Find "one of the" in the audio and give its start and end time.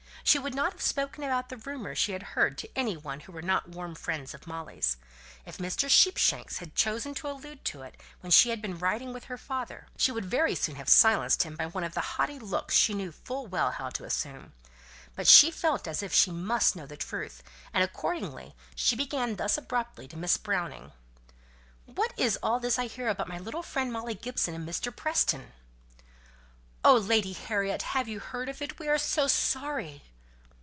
11.65-11.99